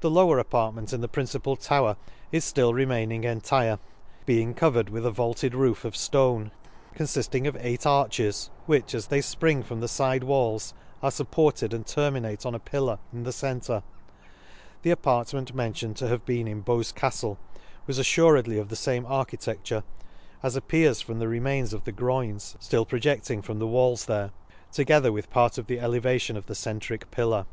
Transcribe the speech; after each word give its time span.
The 0.00 0.10
lower 0.10 0.40
apartment 0.40 0.92
in 0.92 1.00
the 1.00 1.06
principal 1.06 1.54
tower 1.54 1.96
is 2.32 2.44
ftill 2.44 2.72
remaining 2.74 3.22
entire; 3.22 3.78
being 4.26 4.52
covered 4.52 4.88
with 4.90 5.06
a 5.06 5.12
vaulted 5.12 5.54
roof 5.54 5.84
of 5.84 5.94
flone; 5.94 6.50
confiding 6.96 7.46
of 7.46 7.56
eight 7.60 7.86
arches, 7.86 8.50
which 8.66 8.96
as 8.96 9.06
they 9.06 9.20
fpring 9.20 9.64
from 9.64 9.78
the 9.78 9.86
fide 9.86 10.24
walls, 10.24 10.74
are 11.04 11.12
fupported 11.12 11.72
and 11.72 11.86
terminate 11.86 12.44
on 12.44 12.52
a 12.56 12.58
pillar, 12.58 12.98
in 13.12 13.22
the 13.22 13.30
centre.— 13.32 13.84
The 14.82 14.90
apartment 14.90 15.54
mentioned 15.54 15.96
to 15.98 16.08
have 16.08 16.24
been 16.26 16.48
in 16.48 16.62
Bowes 16.62 16.92
Caftle, 16.92 17.36
was 17.86 18.00
affuredly 18.00 18.58
of 18.60 18.70
the 18.70 18.74
fame 18.74 19.06
architecture; 19.06 19.84
as 20.42 20.56
appears 20.56 21.00
from 21.00 21.20
the 21.20 21.28
remains 21.28 21.72
of 21.72 21.84
the 21.84 21.92
groins, 21.92 22.56
ftill 22.60 22.88
proje<5ttng 22.88 23.44
from 23.44 23.60
the 23.60 23.66
/^ 23.68 23.68
Lakes. 23.68 23.68
4g 23.68 23.68
the 23.68 23.68
walls 23.68 24.04
there, 24.06 24.30
together 24.72 25.12
with 25.12 25.30
part 25.30 25.56
ot 25.60 25.68
the 25.68 25.78
elevation 25.78 26.36
of 26.36 26.46
the 26.46 26.56
centric 26.56 27.12
pillar 27.12 27.46
*. 27.48 27.50